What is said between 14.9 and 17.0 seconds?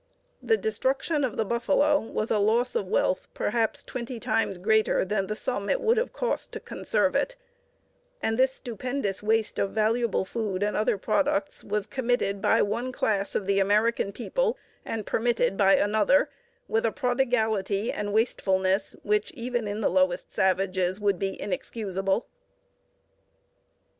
permitted by another with a